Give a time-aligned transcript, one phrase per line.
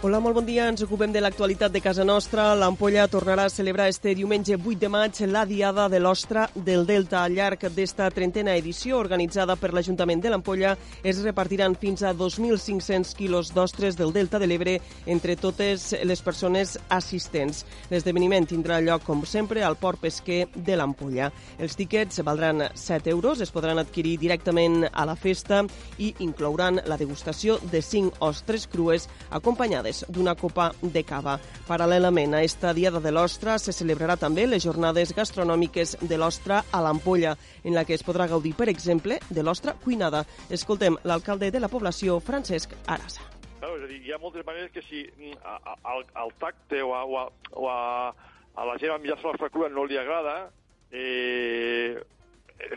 [0.00, 0.68] Hola, molt bon dia.
[0.70, 2.52] Ens ocupem de l'actualitat de casa nostra.
[2.54, 7.24] L'Ampolla tornarà a celebrar este diumenge 8 de maig la Diada de l'Ostra del Delta.
[7.24, 13.10] Al llarg d'esta trentena edició organitzada per l'Ajuntament de l'Ampolla es repartiran fins a 2.500
[13.18, 17.64] quilos d'ostres del Delta de l'Ebre entre totes les persones assistents.
[17.90, 21.32] L'esdeveniment tindrà lloc, com sempre, al port pesquer de l'Ampolla.
[21.58, 25.64] Els tíquets valdran 7 euros, es podran adquirir directament a la festa
[25.98, 31.38] i inclouran la degustació de 5 ostres crues acompanyades acompanyades d'una copa de cava.
[31.66, 36.80] Paral·lelament a esta Diada de l'Ostra se celebrarà també les jornades gastronòmiques de l'Ostra a
[36.80, 40.24] l'Ampolla, en la que es podrà gaudir, per exemple, de l'ostra cuinada.
[40.50, 43.22] Escoltem l'alcalde de la població, Francesc Arasa.
[43.58, 45.38] Claro, és a dir, hi ha moltes maneres que si mm,
[45.84, 48.14] al, al tacte o a, o a, o a,
[48.54, 50.50] a la gent a menjar-se l'ostra crua no li agrada,
[50.92, 51.98] eh,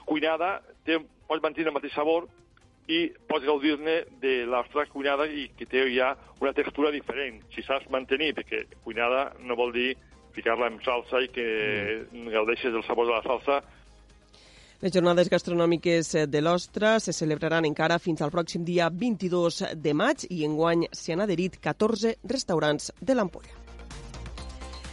[0.05, 0.97] cuinada té,
[1.27, 2.27] pot mantenir el mateix sabor,
[2.91, 7.41] i pots gaudir-ne de l'ostra cuinada i que té ja una textura diferent.
[7.55, 9.91] Si saps mantenir, perquè cuinada no vol dir
[10.35, 11.45] ficar-la en salsa i que
[12.03, 12.33] mm.
[12.33, 13.61] gaudeixes del sabor de la salsa,
[14.81, 20.25] les jornades gastronòmiques de l'Ostra se celebraran encara fins al pròxim dia 22 de maig
[20.33, 23.60] i enguany s'hi han adherit 14 restaurants de l'Ampolla.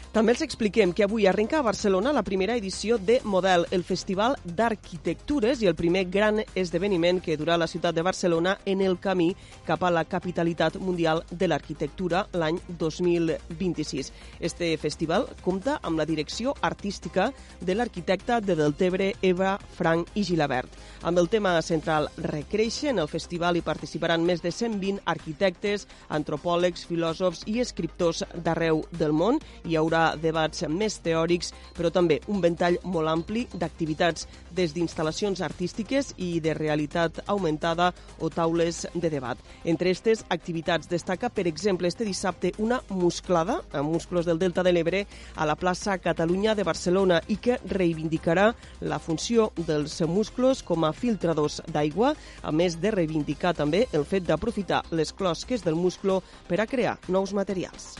[0.08, 4.38] També els expliquem que avui arrenca a Barcelona la primera edició de Model, el Festival
[4.42, 9.34] d'Arquitectures i el primer gran esdeveniment que durà la ciutat de Barcelona en el camí
[9.66, 14.08] cap a la capitalitat mundial de l'arquitectura l'any 2026.
[14.40, 17.28] Este festival compta amb la direcció artística
[17.60, 20.72] de l'arquitecta de Deltebre, Eva Frank i Gilabert.
[21.02, 26.88] Amb el tema central Recreixen, en el festival hi participaran més de 120 arquitectes, antropòlegs,
[26.88, 29.36] filòsofs i escriptors d'arreu del món.
[29.68, 36.12] Hi haurà debats més teòrics, però també un ventall molt ampli d'activitats des d'instal·lacions artístiques
[36.16, 39.38] i de realitat augmentada o taules de debat.
[39.64, 44.72] Entre aquestes activitats destaca, per exemple, este dissabte una musclada amb músculos del Delta de
[44.72, 45.04] l'Ebre
[45.36, 50.92] a la plaça Catalunya de Barcelona i que reivindicarà la funció dels musclos com a
[50.92, 56.60] filtradors d'aigua, a més de reivindicar també el fet d'aprofitar les closques del musclo per
[56.60, 57.94] a crear nous materials.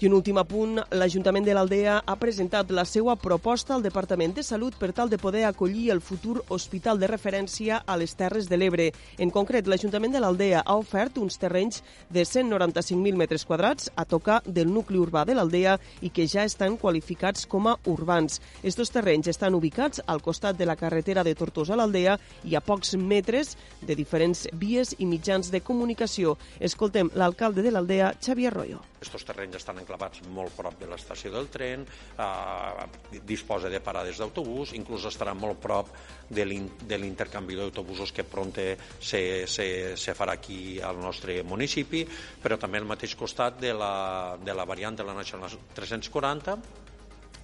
[0.00, 4.40] I un últim apunt, l'Ajuntament de l'Aldea ha presentat la seva proposta al Departament de
[4.42, 8.56] Salut per tal de poder acollir el futur hospital de referència a les Terres de
[8.56, 8.86] l'Ebre.
[9.20, 14.40] En concret, l'Ajuntament de l'Aldea ha ofert uns terrenys de 195.000 metres quadrats a tocar
[14.46, 18.40] del nucli urbà de l'Aldea i que ja estan qualificats com a urbans.
[18.64, 22.16] Estos terrenys estan ubicats al costat de la carretera de Tortosa a l'Aldea
[22.48, 26.38] i a pocs metres de diferents vies i mitjans de comunicació.
[26.58, 28.89] Escoltem l'alcalde de l'Aldea, Xavier Arroyo.
[29.00, 34.74] Estos terrenys estan enclavats molt prop de l'estació del tren, eh, disposa de parades d'autobús,
[34.76, 35.88] inclús estarà molt prop
[36.28, 42.04] de l'intercanvi d'autobusos que pronte se, se, se farà aquí al nostre municipi,
[42.42, 46.58] però també al mateix costat de la, de la variant de la Nacional 340,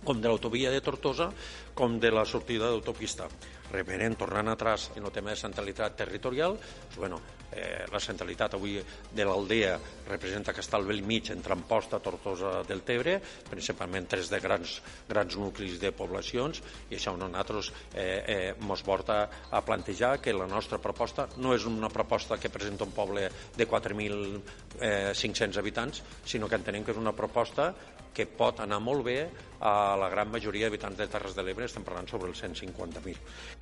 [0.07, 1.33] com de l'autovia de Tortosa,
[1.75, 3.27] com de la sortida d'autopista.
[3.73, 7.21] Revenent, tornant atrás en el tema de centralitat territorial, doncs, bueno,
[7.53, 9.77] eh, la centralitat avui de l'Aldea
[10.09, 13.19] representa que està al vell mig entre Amposta, Tortosa del Tebre,
[13.51, 14.79] principalment tres de grans,
[15.09, 19.19] grans nuclis de poblacions, i això a nosaltres eh, eh, mos porta
[19.51, 23.69] a plantejar que la nostra proposta no és una proposta que presenta un poble de
[23.69, 27.73] 4.500 eh, habitants, sinó que entenem que és una proposta
[28.17, 29.19] que pot anar molt bé
[29.61, 33.56] a la gran majoria d'habitants de Terres de l'Ebre, estem parlant sobre els 150.000.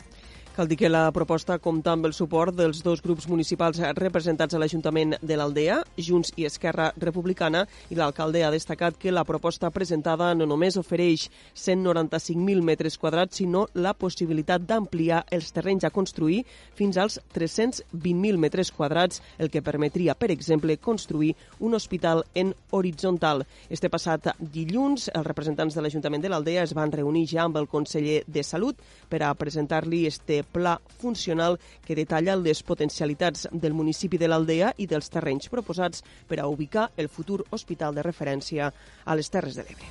[0.54, 4.58] Cal dir que la proposta compta amb el suport dels dos grups municipals representats a
[4.62, 10.28] l'Ajuntament de l'Aldea, Junts i Esquerra Republicana, i l'alcalde ha destacat que la proposta presentada
[10.38, 11.24] no només ofereix
[11.58, 16.44] 195.000 metres quadrats, sinó la possibilitat d'ampliar els terrenys a construir
[16.78, 23.42] fins als 320.000 metres quadrats, el que permetria, per exemple, construir un hospital en horitzontal.
[23.66, 27.66] Este passat dilluns, els representants de l'Ajuntament de l'Aldea es van reunir ja amb el
[27.66, 28.78] conseller de Salut
[29.10, 34.86] per a presentar-li este pla funcional que detalla les potencialitats del municipi de l'Aldea i
[34.90, 38.70] dels terrenys proposats per a ubicar el futur hospital de referència
[39.04, 39.90] a les Terres de l'Ebre.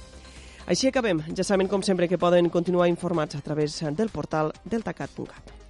[0.65, 1.19] Així acabem.
[1.35, 5.62] Ja saben, com sempre, que poden continuar informats a través del portal deltacat.cat.